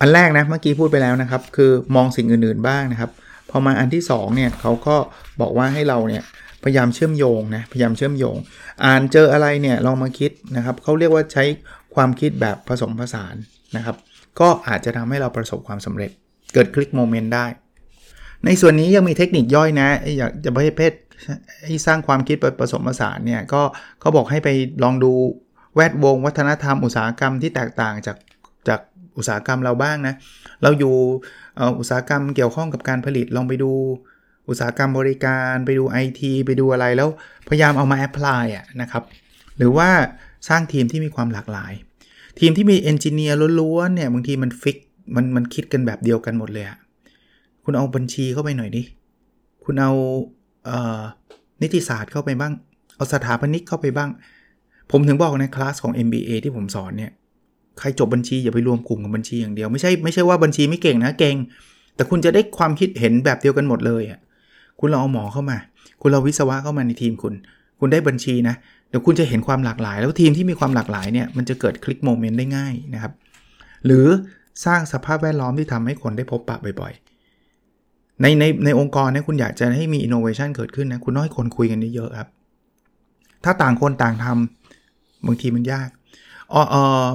[0.00, 3.10] อันแรกนะเมื่อกี้พูดไปแล้วนะครับ คือมองสิ่งอื่นๆบ้างนะครับ
[3.50, 4.96] พอมาอันที่2เนี่ยเขาก็
[5.40, 6.22] บอกว่าให้เราเนี่ย
[6.64, 8.36] พยายามเชื่อมโยงนะพยายามเชื่อมโยง
[8.84, 11.44] อ่านเจออะไรเนี่ยลองมาคิดนะครับเขาเรียกว่าใช้
[11.94, 13.34] ความคิดแบบผสมผสาน
[13.76, 13.96] นะครับ
[14.40, 16.10] ก็อาจจะทำให้เราประสบความสำเร็จ
[16.54, 17.46] เกิดคลิกโมเมนต์ได้
[18.44, 19.88] ในส่วนนี้ยังมีเทคนิคย่อยนะ
[20.18, 20.92] อยากจะให้เพศ
[21.64, 23.62] ให้สร้างความคิดผสมผสานเนี่ยก็
[24.00, 24.48] เขาบอกให้ไป
[24.82, 25.12] ลองดู
[25.74, 28.16] แวดวงวัฒนธรรมอุตสาหกรรมที่แตกต่างจาก
[28.68, 28.80] จาก
[29.16, 30.14] อุตสาหกรรมเราบ้างนะ
[30.62, 30.94] เราอยู่
[31.78, 33.70] อุตสาหกรรมเกี่ยวข้องกับการผลิตลองไปดู
[34.48, 37.08] อุตสาหกรรมบริการไปดู IT ไปดูอะไรแล้ว
[37.48, 39.04] พยายามเอามา apply อะนะครับ
[39.56, 39.88] หรือว่า
[40.48, 41.72] สร้างทีมที่มีความหลากหลาย
[42.38, 44.78] ทีมที่มี engineer ล้วนๆเนี่ยบางทีมัน fix
[45.16, 46.78] มันมันคิดกันแบบเดียวกันหมดเลยอะ
[47.64, 48.82] คุณเอาบัญชีเข้าไปหน่อยดิ
[49.64, 49.92] คุณเอา
[50.66, 50.70] เอ
[51.62, 52.52] นิติศาสตร์เข้าไปบ้าง
[52.96, 54.10] เอาสถาปนิกเข้าไปบ้าง
[54.90, 57.12] ผมถึงบอกในคลาสของ MBA ที่ผมสอนเนี่ย
[57.78, 61.36] ใครจบบัญชีอย่าไปรวมกลุ่มกับบัญชีอย่างเดียว ไม่ใช่ไม่ใช่ว่าบัญชีไม่เก่งนะเก่ง
[61.94, 64.20] แต่คุณจะได้ความคิดเห็นแบบเดียวกันหมดเลยอะ่ะ
[64.80, 65.58] คุณเราเอาหมอเข้ามา
[66.02, 67.34] คุณเราวิศวะเข้ามาในทีมคุณ
[67.80, 68.54] คุณได้บัญชีนะ
[68.88, 73.12] เดี๋ยวคุณจะเห็นความหลากหลาย แล้วทีมที่มีความหลากหลายเนี่ยมันจะเกิดคลิกโมเมนต์ได้ง่ายนะครับ
[73.86, 74.06] หรือ
[74.64, 82.28] สร้างสภาพแวดล้อมที่ทำให้คนได้พบปะบ่อยๆ ในในในองค์กรเนี่ยคุณอยากจะให้มีอินโนเวชันเกิดขึ้นนะคุณน้อยคนคุยกันเยอะครับ
[83.44, 84.57] ถ้าต่างคนต่างทำ
[85.26, 85.88] บางทีมันยาก
[86.52, 86.60] อ๋
[87.06, 87.08] อ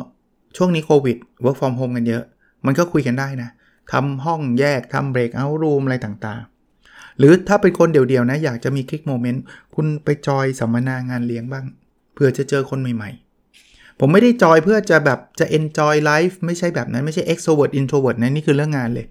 [0.57, 2.24] ช่วงนี้โควิด work from home กันเยอะ
[2.65, 3.50] มันก็คุยกันได้นะ
[3.91, 9.43] ทำห้องแยกทำ breakout room อะไรต่างๆ หรือถ้าเป็นคนเดียวๆนะ อยากจะมี click moment
[9.75, 11.65] คุณไปจอยสัมมนางานเลี้ยงบ้าง
[12.13, 19.05] เพื่อจะเจอคนใหม่ๆ ผมไม่ได้จอยเพื่อจะแบบจะ enjoy life ไม่ใช่แบบนั้น ไม่ใช่ extrovert introvert นะนี่คือเรื่องงานเลย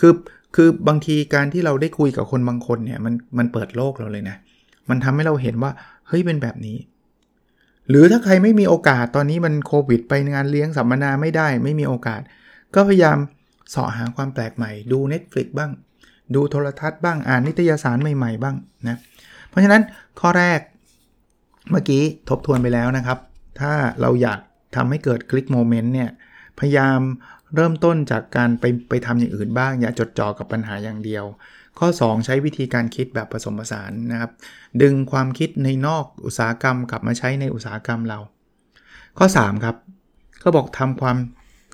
[0.00, 0.12] คือ
[0.54, 4.36] คือบางทีการที่เราได้คุยกับคนบางคนเนี่ย มันมันเปิดโลกเราเลยนะ
[4.88, 5.70] มันทำให้เราเห็นว่า
[6.08, 6.76] เฮ้ยเป็นแบบนี้
[7.88, 12.20] หรือถ้าใครไม่มีโอกาสตอนนี้มันโควิด ไปงานเลี้ยงสัมมนาไม่ได้ ไม่มีโอกาส
[12.74, 13.18] ก็พยายาม
[13.74, 15.70] สาะหาความแปลกใหม่ ดู Netflix บ้าง
[16.34, 18.56] ดูโทรทัศน์บ้างอ่านนิตยสารใหม่ ๆ บ้าง
[18.88, 18.96] นะ
[19.48, 19.82] เพราะฉะนั้น
[20.20, 20.60] ข้อแรก
[21.70, 23.18] เมื่อกี้ทบทวนไปแล้วนะครับ
[23.60, 24.40] ถ้าเราอยาก
[24.76, 26.10] ทำให้เกิดคลิกโมเมนต์เนี่ย
[26.58, 27.00] พยายาม
[27.54, 31.24] เริ่มต้นจากการไปไปทำอย่างอื่นบ้าง อย่าจดจ่อกับปัญหาอย่างเดียว
[31.78, 34.30] ข้อ 2 ใช้วิธีการคิดแบบผสมผสานนะครับ
[34.82, 38.18] ดึงความคิดในนอกอุตสาหกรรมกลับมาใช้ในอุตสาหกรรมเรา
[39.18, 39.76] ข้อ 3 ครับ
[40.42, 41.16] ก็บอกทำความ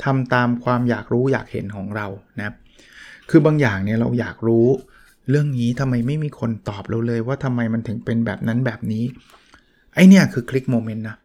[0.04, 2.06] ทำตามความอยากรู้อยากเห็นของเรา
[2.38, 2.56] นะครับ
[3.30, 4.66] คือบางอย่างเนี่ยเราอยากรู้
[5.30, 9.04] เรื่องนี้ทำไมไม่มีคนตอบเราเลยว่าทำไมมันถึงเป็นแบบนั้นแบบนี้
[9.94, 11.16] ไอ้เนี่ยคือ click moment นะ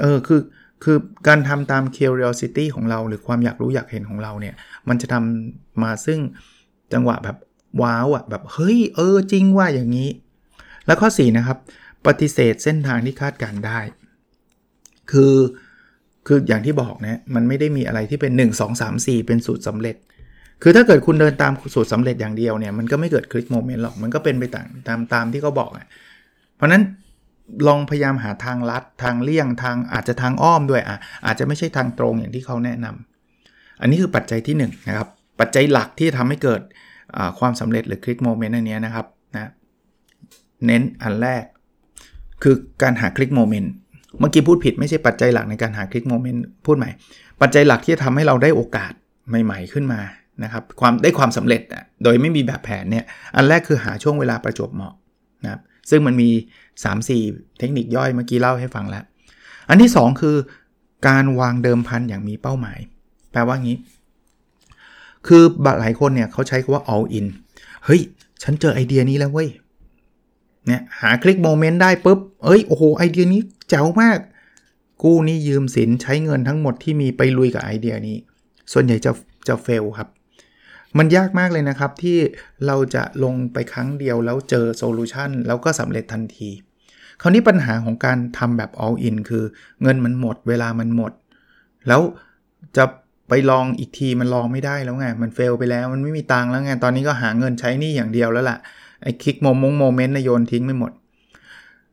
[0.00, 0.40] เออคือ
[0.84, 0.96] คือ
[1.28, 4.54] การทำตาม curiosity ของเรา หรือความอยากรู้อยากเห็นของเราเนี่ย
[4.88, 6.18] มันจะนำมาซึ่ง
[6.92, 7.36] จังหวะแบบ
[7.82, 10.08] ว้าวอะ่ะแบบเฮ้ยเออจริงว่าอย่างนี้
[10.86, 11.58] แล้วข้อ 4 นะครับ
[12.06, 13.78] ปฏิเสธเส้นทางที่คาดการณ์ได้
[15.10, 15.34] คือ
[16.26, 19.96] คืออย่างที่บอกนะมันไม่ได้มีอะไรที่เป็น 1 2 3 4 เป็นสูตรสำเร็จ
[20.62, 25.86] คือถ้าเกิดคุณเดินตามสูตรสำเร็จอย่างเดียวเนี่ยมันก็ไม่เกิด click moment หรอกมันก็เป็นไปตามตามตามที่เขาบอกอะ
[26.56, 26.82] เพราะนั้น
[27.66, 35.08] ลองพยายามหาทางลัดทางเลี่ยงทางอาจจะทางอ้อมด้วยอะอาจจะไม่ใช่ทางตรงอย่างที่เขาแนะนำอันนี้คือปัจจัยที่1นนะครับ
[35.40, 36.60] ปัจจัยหลักที่ทำให้เกิด
[37.38, 39.50] ความสำเร็จหรือ click moment อันนี้นะครับนะ
[40.66, 41.44] เน้นอันแรก
[42.42, 43.72] คือการหา click moment
[44.18, 46.90] เมื่อกี้พูดผิดไม่ใช่ปัจจัยหลักในการหา click moment พูดใหม่
[47.40, 48.92] ปัจจัยหลักที่จะทำให้เราได้โอกาส
[49.28, 50.00] ใหม่ ๆ ขึ้นมา
[50.44, 51.62] นะครับความได้ความสำเร็จ
[52.02, 53.04] โดยไม่มีแบบแผนเนี่ย
[53.36, 54.94] อันแรกคือหาช่วงเวลาประจวบเหมาะ
[55.44, 56.30] นะครับซึ่งมันมี
[56.94, 59.04] 3-4 เทคนิคย่อยเมื่อกี้เล่าให้ฟังแล้ว
[59.68, 60.36] อันที่ 2 คือ
[61.08, 62.78] การวางเดิมพันอย่างมีเป้าหมาย
[63.32, 63.76] แปลว่างี้
[65.28, 65.42] คือ
[65.80, 67.26] หลายคนเนี่ยเขาใช้คำว่า all in
[67.84, 68.00] เฮ้ย
[68.42, 69.48] ฉันเจอไอเดียนี้แล้วเว้ย
[70.66, 74.18] เนี่ยหา click moment ได้ปุ๊บ เอ้ย โอ้โห ไอเดียนี้เจ๋งมาก
[75.02, 78.16] กู้หนี้ยืมสินใช้เงินทั้งหมดที่มีไปลุยกับไอเดียนี้
[78.72, 79.12] ส่วนใหญ่จะ
[79.48, 80.08] จะ fail ครับ
[80.98, 82.18] มันยากมากเลยนะครับที่
[82.66, 86.50] เราจะลงไปครั้งเดียวแล้วเจอ solution แล้วก็สำเร็จทันที
[87.20, 89.44] คราวนี้ปัญหาของการทำแบบ all in คือ
[89.82, 91.12] เงินมันหมด เวลามันหมด
[91.88, 92.00] แล้ว
[92.76, 92.84] จะ
[93.28, 98.58] ไปลองอีกทีมันลองไม่ได้แล้วไง มัน fail ไปแล้ว มันไม่มีตังค์แล้วไง ตอนนี้ก็หาเงินใช้หนี้อย่างเดียวแล้วล่ะ
[99.02, 100.92] ไอ้คลิกโมมง moment โยนทิ้งไปหมด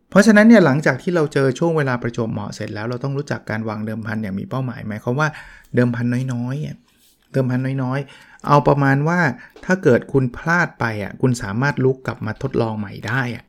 [0.09, 5.29] เพราะฉะนั้นเนี่ยหลังจากที่เราเจอช่วงเวลาประจวบเหมาะเสร็จแล้วเราต้องรู้จักการวางเดิมพันอย่างมีเป้าหมายหมายความว่า
[5.75, 7.99] เดิมพันน้อยๆเดิมพันน้อย
[8.47, 9.19] เอาประมาณว่า
[9.65, 13.43] ถ้าเกิดคุณพลาดไปอะคุณสามารถลุกกลับมาทดลองใหม่ได้อะ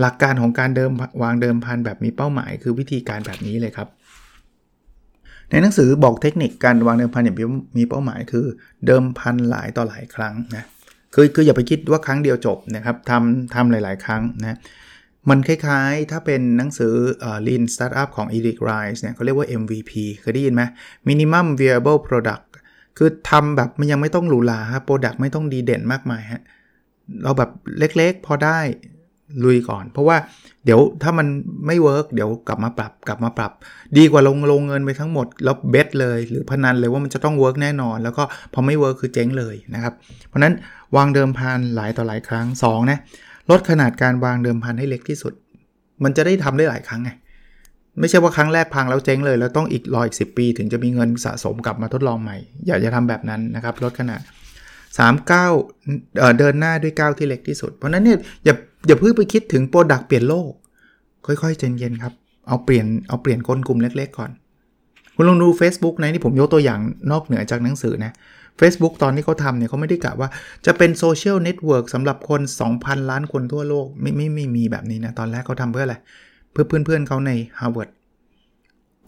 [0.00, 0.90] หลักการของการเดิม
[1.22, 3.88] วางเดิมพันแบบมีเป้าหมาย คือวิธีการแบบนี้เลยครับ
[5.50, 7.36] ในหนังสือบอกเทคนิคการวางเดิมพันอย่าง
[7.78, 8.46] มีเป้าหมายคือ
[8.86, 10.64] เดิมพันหลายต่อหลายครั้งนะ
[11.14, 14.58] คือคืออย่าไปคิดว่าครั้งเดียวจบนะครับทำทำหลาย ๆ ครั้งนะ
[15.30, 16.92] มันคล้ายๆ ถ้าเป็นหนังสือ
[17.46, 20.62] Lean Startup ของ Eric Ries เนี่ยเขาเรียกว่า MVP เคยได้ยินไหม
[21.08, 22.44] Minimum Viable Product
[22.98, 26.42] คือทำแบบมันยังไม่ต้องหรูหราครับ product ไม่ต้องดีเด่นมากมายฮะ
[27.22, 28.58] เราแบบเล็กๆ พอได้
[29.44, 30.16] ลุยก่อน เพราะว่า
[30.64, 31.26] เดี๋ยวถ้ามัน
[31.66, 33.52] ไม่ work เดี๋ยวกลับมาปรับกลับมาปรับ
[33.96, 39.94] ดีกว่าลงลงเงินไปทั้งหมด แล้ว bet เลย หรือพนันเลยว่ามันจะต้อง work แน่นอน แล้วก็พอไม่ work คือเจ๊งเลยนะครับ
[40.28, 40.54] เพราะนั้น
[40.96, 42.98] วางเดิมพันหลายต่อหลายครั้ง2นะ
[43.50, 45.32] ลดขนาดการวางเดิมพันให้เล็กที่สุด
[46.04, 47.10] มันจะได้ทำได้หลายครั้งไง
[48.00, 52.36] ไม่ใช่ว่าครั้งแรกพังแล้วเจ๊งเลย แล้วต้องอีกรออีกสิปี ถึงจะมีเงินสะสมกลับมาทดลองใหม่
[52.66, 54.20] อย่าจะทำแบบนั้นนะครับลดขนาด
[54.98, 55.52] 3ก้าว
[56.38, 58.54] เดินหน้าด้วยก้าวที่เล็กที่สุด เพราะนั้นเนี่ยอย่า
[58.86, 60.52] อย่าเพิ่งไปคิดถึงโปรดักเปลี่ยนโลก
[61.26, 62.12] ค่อยๆเย็นๆครับ
[62.48, 64.30] เอาเปลี่ยนเอาเปลี่ยนคนกลุ่มเล็ก ๆ ก่อน
[65.14, 66.80] คุณลองดู Facebook นะนี่ผมยกตัวอย่าง
[67.10, 68.12] นอกเหนือจากหนังสือนะ
[68.60, 70.28] Facebook ตอนที่เขาทำเนี่ยเขาไม่ได้กะว่า
[70.66, 72.40] จะเป็น social network สำหรับคน
[72.74, 75.96] 2,000 ล้านคนทั่วโลก ไม่ไม่ไม่มีแบบนี้นะ ตอนแรกเขาทำเพื่ออะไร
[76.52, 77.90] เพื่อเพื่อนๆเขาใน Harvard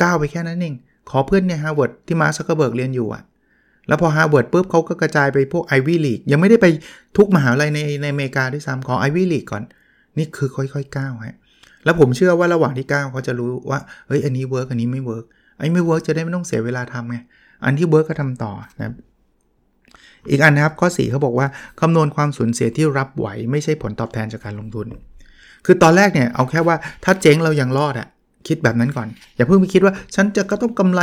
[0.02, 0.74] ก้าวไปแค่นั้นเอง
[1.10, 3.22] ขอเพื่อนใน Harvard ที่ Mark Zuckerberg เรียนอยู่อะ
[3.90, 6.66] แล้วพอ Harvard ปุ๊บเขาก็กระจายไปพวก Ivy League ยังไม่ได้ไป
[7.16, 9.62] ทุกมหาวิทยาลัยในในอเมริกาด้วยซ้ำขอ Ivy League ก่อน
[10.18, 11.36] นี่คือค่อยๆก้าวฮะ
[11.84, 15.24] แล้วผมเชื่อว่าระหว่างที่ก้าวเขาจะรู้ว่าเฮ้ยอันนี้ work อันนี้ไม่ work
[15.58, 17.16] ไอ้ไม่ work จะได้ไม่ต้องเสียเวลาทำไง
[17.64, 18.92] อันที่ work ก็ทำต่อนะ
[20.30, 21.46] อีกอันนะครับข้อ4เขาบอกว่า
[21.80, 24.86] คำนวณความสูญเสียที่รับไหว ไม่ใช่ผลตอบแทนจากการลงทุน
[25.66, 28.08] คือตอนแรกเนี่ยเอาแค่ว่าถ้าเจ๊งเรายังรอดอะ
[28.48, 31.00] คิดแบบนั้นก่อน อย่าเพิ่งไปคิดว่าฉันจะก็ต้องกำไร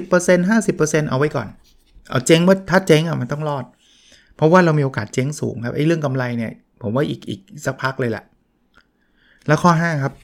[0.00, 1.48] 20% 50%เอาไว้ก่อน
[2.10, 3.64] เอาเจ๊งว่าถ้าเจ๊งอะมันต้องรอด
[4.36, 8.24] เพราะว่าเรามีโอกาสเจ๊งสูงครับไอ้เรื่องกำไรเนี่ยผมว่าอีกอีกสักพักเลยแหละ
[9.46, 10.14] แล้วข้อ 5 ครับ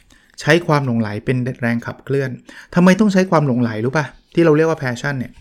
[0.41, 2.31] ใช้ความหลงไหลเป็นแรงขับเคลื่อน
[2.75, 5.33] ทำไมต้องใช้ความหลงไหลรู้ป่ะที่เราเรียกว่าแพชชั่นเนี่ย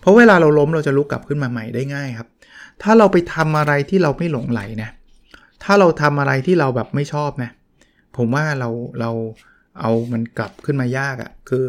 [0.00, 2.28] เพราะเวลาเราล้มเราจะลุกกลับขึ้นมาใหม่ได้ง่ายครับ
[2.82, 4.90] ถ้าเราไปทำอะไรที่เราไม่หลงไหลนะ
[5.64, 7.50] ถ้าเราทำอะไรที่เราแบบไม่ชอบนะ
[8.16, 8.68] ผมว่าเรา
[9.00, 9.10] เรา
[9.80, 11.64] เอามันกลับขึ้นมายากอะ่ะคือ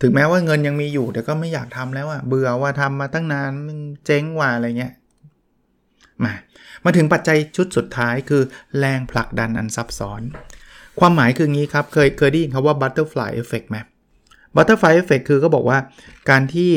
[0.00, 4.92] ถึงแม้ว่าเงินยังมีอยู่แต่ก็ไม่อยากทำแล้วอะ่ะเบื่อว่าทำมาตั้งนานมันเจ๊งว่าอะไรเงี้ย
[6.24, 6.32] มา
[6.84, 8.42] มาถึงปัจจัยชุดสุดท้ายคือ
[8.78, 10.22] แรงผลักดันอันซับซ้อน
[11.00, 13.76] ความหมายคืองี้ครับ เคยเคยได้ยินคำว่า butterfly effect ไหม
[14.56, 15.78] butterfly effect คือก็บอกว่า
[16.30, 16.70] การที่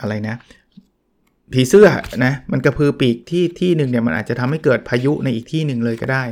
[0.00, 0.36] อะไรนะ
[1.52, 1.88] ผีเสื้อ
[2.24, 6.24] นะมันกระพือปีกที่ที่หนึ่งเนี่ยมันอาจจะทำให้เกิดพายุในอีกที่หนึ่งเลยก็ได้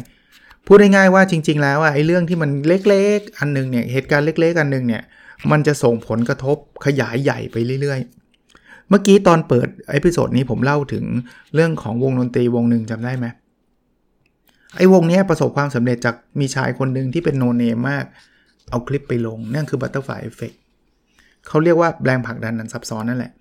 [0.71, 5.03] พูดง่ายๆว่าจริง ๆ แล้วอะไอ้เรื่องที่มันเล็กๆ อันนึงเนี่ยเหตุการณ์เล็ก ๆ อันนึงเนี่ย
[5.51, 11.05] มันจะส่งผลกระทบขยายใหญ่ไปเรื่อยๆ เมื่อกี้ตอนเปิด episode นี้ผมเล่าถึง
[11.55, 13.27] เรื่องของวงดนตรีวงหนึ่งจำได้ไหม
[14.77, 18.05] ไอ้วงนี้ประสบความสำเร็จจากมีชายคนหนึ่งที่เป็น no name มาก
[18.71, 20.53] เอาคลิปไปลงนั่นคือ butterfly effect
[21.49, 23.33] เขาเรียกว่าแรงผลักดันอันซับซ้อนนั่นแหละ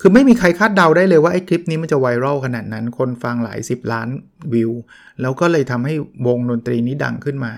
[0.00, 4.08] คือไม่มีใครคาดเดาได้เลยว่าไอ้คลิปนี้มันจะ viral ขนาดนั้น คนฟังหลาย 10 ล้าน
[4.52, 4.70] วิว
[5.20, 5.94] แล้วก็เลยทำให้
[6.26, 7.52] วงดนตรีนี้ดังขึ้นมา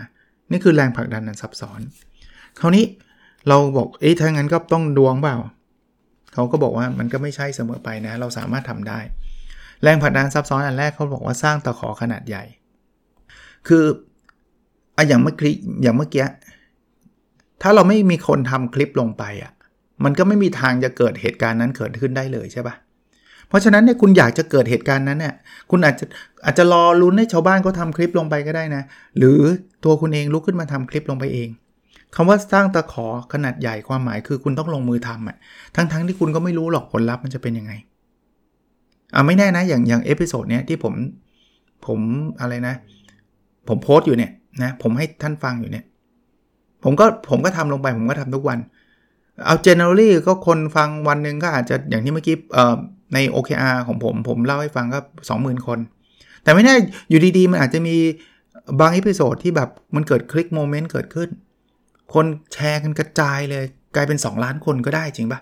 [0.50, 1.81] นี่คือแรงผลักดันนั้นซับซ้อน
[2.61, 2.85] คราวนี้
[3.48, 5.37] เราบอกเอ๊ะถ้างั้นก็ต้องดวงเปล่า
[6.35, 9.00] เขาก็บอกว่ามันก็ไม่ใช่เสมอไปนะ เราสามารถทำได้
[9.83, 12.44] แรงผลักดันซับซ้อนอันแรกเขาบอกว่าสร้างตะขอขนาดใหญ่
[13.68, 13.85] คือ
[15.09, 16.26] อย่างเมื่อกี้อย่างเมื่อกี้
[17.62, 19.53] ถ้าเราไม่มีคนทำคลิปลงไปอะ
[20.04, 22.74] มันก็ไม่มีทางจะเกิดเหตุการณ์นั้นเกิดขึ้นได้เลยใช่ปะ
[23.48, 25.34] เพราะฉะนั้นเนี่ยคุณอยากจะเกิดเหตุการณ์นั้นเนี่ย
[25.70, 26.06] คุณอาจจะ
[26.44, 28.82] อาจจะรอลุ้นให้ชาวบ้านเขาทำคลิปลงไปก็ได้นะ
[29.18, 29.40] หรือ
[29.84, 31.48] ตัวคุณเองลุกขึ้นมาทำคลิปลงไปเอง
[32.14, 35.36] คำว่าสร้างตะขอขนาดใหญ่ความหมายคือคุณต้องลงมือทำอะ
[35.74, 37.72] ทั้งๆที่คุณก็ไม่รู้หรอกผลลัพธ์มันจะเป็นยังไง
[39.14, 40.94] อ่าไม่แน่นะอย่างอย่าง episode เนี้ยที่ผม
[41.86, 42.00] ผม
[42.40, 42.74] อะไรนะ
[43.68, 44.32] ผมโพสต์อยู่เนี่ย
[44.62, 45.84] นะผมให้ท่านฟังอยู่เนี่ย
[46.84, 48.58] ผมก็ผมก็ทำลงไปผมก็ทำทุกวัน
[49.44, 52.37] เอา generally ก็คนฟังวันหนึ่งก็อาจจะอย่างที่เมื่อกี้
[53.14, 55.00] ใน OKR ของผม ผมเล่าให้ฟังก็
[55.33, 55.79] 20,000 คน
[56.42, 56.74] แต่ไม่แน่
[57.11, 57.96] อยู่ดีๆ มันอาจจะมี
[58.81, 61.29] บาง episode ที่แบบมันเกิด click moment เกิดขึ้น
[62.14, 65.40] คนแชร์กันกระจายเลย กลายเป็น 2 ล้านคนก็ได้จริงปะ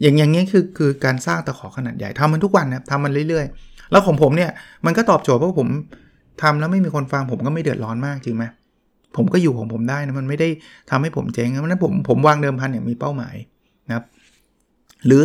[0.00, 4.50] อย่างอย่างนี้คือคือการสร้างตะขอขนาดใหญ่ทำมันทุกวันนะทำมันเรื่อยๆ แล้วของผมเนี่ย
[4.86, 5.68] มันก็ตอบโจทย์เพราะผม
[6.42, 8.44] ทำแล้วไม่มีคนฟังผมก็ไม่เดือดร้อนมากจริงไหม
[9.16, 10.48] ผมก็อยู่ของผมได้นะมันไม่ได้
[10.90, 13.36] ทำให้ผมเจ๊งเพราะนั้นผมผมวางเดิมพันอย่างมีเป้าหมาย
[13.88, 14.04] นะครับ
[15.06, 15.22] หรือ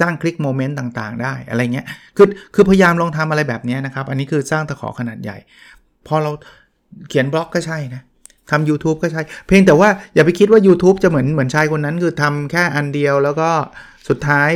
[0.00, 5.36] สร้างคลิกโมเมนต์ต่างๆ ได้อะไรเงี้ยคือคือพยายามลองทำอะไรแบบนี้นะครับ อันนี้คือสร้างตะขอขนาดใหญ่
[6.06, 6.30] พอเรา
[7.08, 8.02] เขียนบล็อกก็ใช่นะ
[8.50, 13.50] ทำ YouTube ก็ใช่ เพียงแต่ว่าอย่าไปคิดว่า YouTube จะเหมือนเหมือนชายคนนั้น คือทำแค่อันเดียวแล้วก็
[14.08, 14.50] สุดท้าย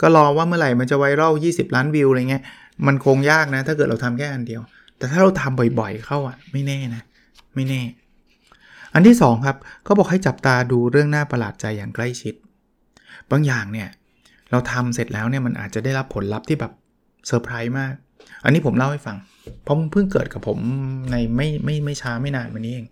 [0.00, 2.42] ก็รอว่าเมื่อไหร่มันจะไวรัล20 ล้านวิวอะไรเงี้ย
[2.86, 4.60] มันคงยากนะ ถ้าเกิดเราทำแค่อันเดียว
[4.98, 7.02] แต่ถ้าเราทำบ่อยๆ เข้าอะไม่แน่นะ
[7.54, 7.82] ไม่แน่
[8.94, 12.34] อันที่2ครับเขาบอกให้จับตาดูเรื่องหน้าประหลาดใจอย่างใกล้ชิด
[13.30, 13.88] บางอย่างเนี่ย
[14.50, 16.72] เราทำเสร็จแล้วเนี่ยมันอาจจะได้รับผลลัพธ์ที่แบบ
[17.26, 17.94] เซอร์ไพรส์มาก
[18.44, 19.16] อันนี้ผมเล่าให้ฟัง
[19.62, 20.58] เพราะมันเพิ่งเกิดกับผม
[21.10, 22.86] ในไม่ไม่ไม่ช้าไม่นานมานี้เอง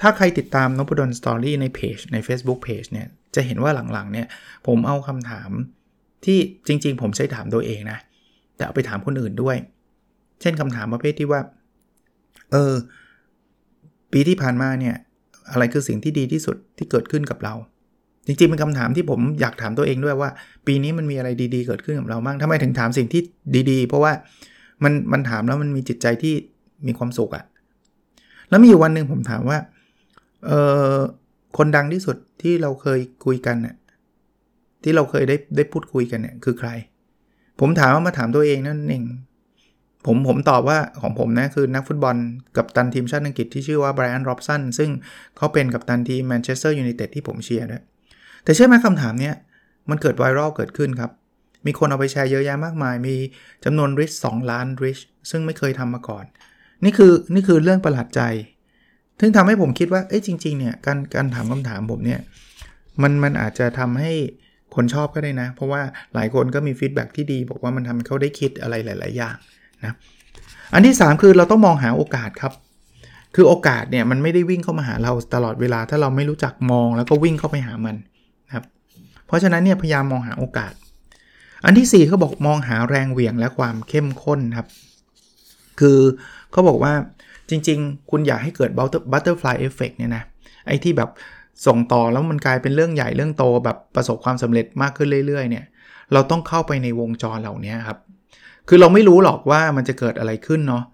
[0.00, 4.26] ถ้าใครติดตามนพดลสตอรี่ในเพจใน Facebook Page เนี่ยจะเห็นว่าหลังๆเนี่ย
[4.66, 5.50] ผมเอาคำถาม
[6.24, 7.98] ที่จริง ๆ ผมใช้ถามตัวเองนะ
[8.56, 9.56] แต่เอาไปถามคนอื่นด้วย
[10.40, 11.40] เช่นคำถามประเภทที่ว่า
[12.52, 12.74] เออ
[14.14, 14.94] ปีที่ผ่านมาเนี่ย
[15.52, 17.54] อะไรคือสิ่งที่ดีที่สุดที่เกิดขึ้นกับเรา
[18.26, 20.30] จริงๆเป็นคำถามที่ผมอยากถามตัวเองด้วยว่า
[20.66, 23.22] ปีนี้มันมีอะไรดีๆเกิดขึ้นกับเราบ้างทำไมถึงถามสิ่งที่
[23.70, 24.12] ดีๆ เพราะว่า
[24.84, 26.34] มันมันถามแล้วมันมีจิตใจที่
[26.86, 27.44] มีความสุขอะ
[28.48, 29.58] แล้วมีอยู่วันหนึ่งผมถามว่า
[30.46, 30.50] เอ
[30.94, 30.96] อ
[31.56, 33.76] คนดังที่สุดที่เราเคยคุยกันเนี่ย
[34.82, 36.70] ที่เราเคยได้ได้พูดคุยกันเนี่ยคือใคร
[37.60, 39.04] ผมถามว่ามาถามตัวเองนั่นเอง
[40.06, 42.16] ผมผมตอบว่าของผมนะคือนักฟุตบอล
[42.56, 44.90] กัปตันทีมชาติอังกฤษที่ชื่อว่าไบรอันโรบสัน ซึ่ง
[45.36, 47.82] เขาเป็นกัปตันทีมแมนเชสเตอร์ยูไนเต็ดที่ผมเชียร์ด้วย
[48.44, 49.34] แต่เชื่อไหมคำถามเนี้ย
[49.90, 51.10] มันเกิด viral เกิดขึ้นครับ
[51.66, 53.14] มีคนเอาไปแชร์เยอะแยะมากมาย มี
[53.64, 54.98] จำนวน reach สองล้าน reach
[55.30, 56.24] ซึ่งไม่เคยทำมาก่อน
[56.84, 58.22] นี่คือนี่คือเรื่องประหลาดใจ
[59.20, 62.20] ซึ่งทำให้ผมคิดว่าเอ้จริงๆเนี่ยการการถามคำถามผมเนี่ย
[63.02, 64.12] มันมันอาจจะทำให้
[64.74, 65.82] คนชอบก็ได้นะ เพราะว่า
[66.14, 69.36] หลายคนก็มี feedback ที่ดี บอกว่ามันทำให้เขาได้คิดอะไรหลาย ๆ อย่าง
[69.86, 69.92] นะ
[70.74, 72.52] อันที่ 3 คือเราต้องมองหาโอกาสครับ
[73.34, 77.96] คือโอกาสเนี่ยมันไม่ได้วิ่งเข้ามาหาเราตลอดเวลา ถ้าเราไม่รู้จักมองแล้วก็วิ่งเข้าไปหามัน
[78.54, 78.64] ครับ
[79.26, 80.72] เพราะฉะนั้นเนี่ยพยายามมองหาโอกาส
[81.64, 84.68] อันที่4เขาบอกมองหาแรงเหวี่ยงและความเข้มข้นครับ
[85.80, 85.98] คือ
[86.52, 86.92] เขาบอกว่า
[87.50, 90.22] จริง ๆ คุณอยากให้เกิด butterfly effect เนี่ยนะ
[90.66, 91.10] ไอ้ที่แบบ
[91.66, 95.64] ส่งต่อแล้วมันกลายเป็นเรื่องใหญ่เรื่องโตแบบประสบความสำเร็จมากขึ้นเรื่อยๆเนี่ย
[96.12, 97.98] เราต้องเข้าไปในวงจรเหล่านี้ครับ
[98.68, 100.84] คือเราไม่รู้หรอกว่ามันจะเกิดอะไรขึ้นเนาะ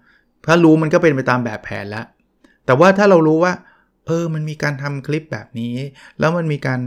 [0.45, 2.05] ถ้ารู้มันก็เป็นไปตามแบบแผนแล้ว
[2.65, 3.53] แต่ว่าถ้าเรารู้ว่า
[4.05, 5.75] เออ มันมีการทำคลิปแบบนี้
[6.19, 6.79] แล้วมันมีการ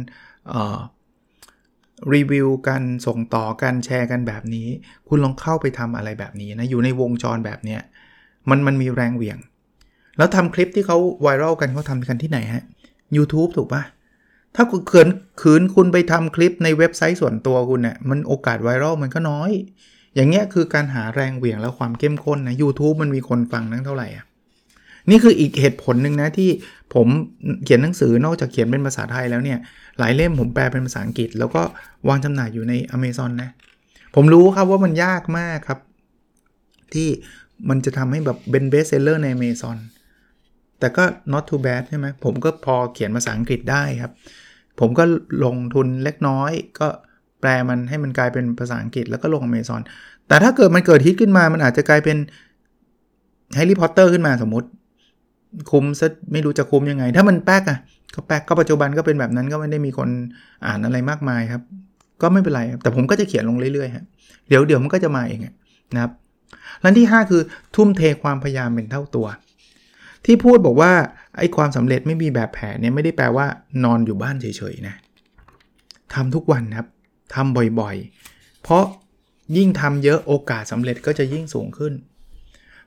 [2.15, 4.69] รีวิวกันส่งต่อกันแชร์กันแบบนี้
[5.09, 7.81] คุณลองเข้าไปทำอะไรแบบนี้นะ อยู่ในวงจรแบบเนี้ย
[8.51, 9.39] มันมันมีแรงเหวี่ยง
[10.17, 12.65] แล้วทำคลิปที่เขาไวรัลกันเขาทำกันที่ไหนฮะ
[13.17, 13.83] YouTube ถูกปะ
[14.57, 15.09] ถ้าคุณเขิน
[15.41, 19.51] ขืนคุณไปทำคลิปในเว็บไซต์ส่วนตัวคุณเนะี่ยมันโอกาสไวรัลมันก็น้อย
[20.15, 24.25] อย่างเงี้ยคือการหาแรงเหวี่ยงและความเข้มข้นนะ YouTube มันมีคนฟังนั้งเท่าไหร่อะ
[25.11, 26.51] นี่คืออีกเหตุผลหนึ่งนะที่
[26.95, 27.07] ผม
[27.65, 29.59] เขียนหนังสือนอกจากเขียนเป็นภาษาไทยแล้วเนี่ย
[29.99, 31.63] หลายเล่มผมแปลเป็นภาษาอังกฤษ แล้วก็
[32.09, 33.51] วางจำหน่ายอยู่ใน Amazon นะ
[34.15, 35.81] ผมรู้ครับว่ามันยากมากครับ
[36.95, 37.09] ที่
[37.69, 39.77] มันจะทำให้แบบเป็น bestseller ใน Amazon
[40.79, 44.13] แต่ก็ not too bad ใช่ไหมผมก็พอเขียนภาษาอังกฤษได้ครับ
[44.81, 45.05] ผมก็
[45.45, 46.89] ลงทุนเล็กน้อยก็
[47.45, 49.83] แปลมันให้มันกลายเป็นภาษาอังกฤษแล้วก็ลงอเมซอน
[50.29, 52.17] แต่ถ้าเกิดมันเกิดฮิตขึ้นมา มันอาจจะกลายเป็น
[53.55, 54.69] แฮร์รี่พอตเตอร์ขึ้นมาสมมติ
[55.71, 57.79] คุ้มซะไม่รู้จะคุ้มยังไง ถ้ามันแป้กอะ
[58.15, 60.09] ก็แป้กก็ปัจจุบันก็เป็นแบบนั้นก็ไม่ได้มีคน
[60.67, 61.63] อ่านอะไรมากมายครับ
[62.23, 64.05] ก็ไม่เป็นไรแต่ผมก็จะเขียนลงเรื่อยๆครับ
[64.49, 65.41] เดี๋ยวเดี๋ยวมันก็จะมาเอง
[65.95, 66.13] นะครับ
[66.81, 67.43] และที่ 5 คือ
[67.77, 69.27] ทุ่มเทความพยายามเป็นเท่าตัว
[70.25, 70.93] ที่พูดบอกว่า
[71.39, 73.47] ไอ้ความสำเร็จไม่มีแบบแผนเนี่ยไม่ได้แปลว่า
[73.85, 74.95] นอนอยู่บ้านเฉยๆนะ
[76.15, 76.87] ทำทุกวันครับ
[77.35, 78.85] ทำบ่อยๆ เพราะ
[79.57, 81.93] ยิ่งทำเยอะโอกาสสำเร็จก็จะยิ่งสูงขึ้น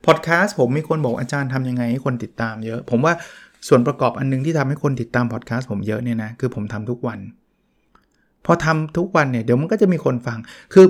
[0.06, 3.14] พอดแคสต์ผมมีคนบอกอาจารย์ทำยังไงให้คนติดตามเยอะ ผมว่า
[3.68, 7.20] ส่วนประกอบอันนึงที่ทำให้คนติดตามพอดแคสต์ผมเยอะเนี่ยนะคือผมทำทุกวัน
[8.46, 10.38] พอทำทุกวันเนี่ยเดี๋ยวมันก็จะมีคนฟัง
[10.74, 10.86] คือ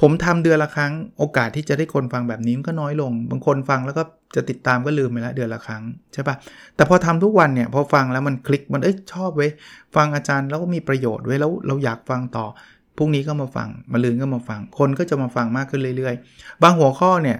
[0.00, 4.02] ผมทำเดือนละครั้ง โอกาสที่จะได้คนฟังแบบนี้มันก็น้อยลง บางคนฟังแล้วก็
[4.34, 6.36] จะติดตามก็ลืมไปล้วเดือนละครั้งใช่ปะ
[6.76, 9.50] แต่พอทำทุกวันเนี่ยพอฟังแล้วมันคลิกมันเอ้ยชอบเว้ย
[9.96, 12.46] ฟังอาจารย์แล้วก็มีประโยชน์เว้ยแล้วเราอยากฟังต่อ
[12.98, 17.38] พรุ่งนี้ก็มาฟังมาลืนก็มาฟัง คนก็จะมาฟังมากขึ้นเรื่อยๆ บางหัวข้อเนี่ย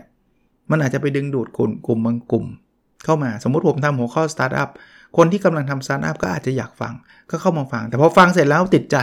[0.71, 2.45] มันอาจจะไปดึงดูดกลุ่มกลุ่มบางกลุ่ม
[3.05, 4.69] เข้ามาสมมุติผมทำหัวข้อสตาร์ทอัพ
[5.17, 6.93] คนที่กำลังทำสตาร์ทอัพก็อาจจะอยากฟัง
[7.31, 8.97] ก็เข้ามาฟัง แต่พอฟังเสร็จแล้วติดใจ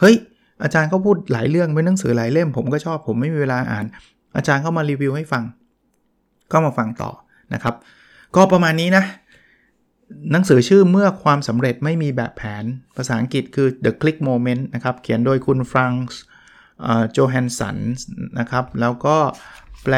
[0.00, 0.16] เฮ้ย
[0.62, 3.86] อาจารย์เขาพูดหลายเรื่องเป็นหนังสือหลายเล่ม ผมก็ชอบผมไม่มีเวลาอ่าน
[4.36, 5.44] อาจารย์เขามารีวิวให้ฟัง
[6.52, 7.10] ก็มาฟังต่อ
[7.54, 7.74] นะครับ
[8.36, 9.04] ก็ประมาณนี้นะ
[10.32, 12.64] หนังสือชื่อเมื่อความสำเร็จไม่มีแบบแผน
[12.96, 16.20] ภาษาอังกฤษคือ The Click Moment นะครับ เขียนโดยคุณฟรานส์
[17.12, 17.78] โจแฮนส์สัน
[18.38, 19.16] นะครับ แล้วก็
[19.84, 19.94] แปล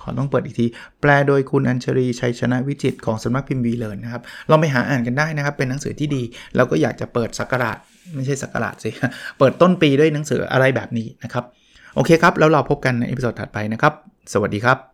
[0.00, 0.66] ขอต้องเปิดอีกที
[1.00, 6.22] แปลโดยคุณอัญชลีชัยชนะวิจิตรของสำนักพิมพ์วีเลิร์นนะครับเราไปหาอ่านกันได้นะครับ เป็นหนังสือที่ดี
[6.56, 7.72] แล้วก็อยากจะเปิดสักการะ
[8.14, 8.90] ไม่ใช่ศักราชสิ
[9.38, 11.44] เปิดต้นปีด้วยหนังสืออะไรแบบนี้นะครับ
[11.94, 13.92] โอเคครับ แล้วเราพบกันใน episode ถัดไปนะครับ
[14.32, 14.93] สวัสดีครับ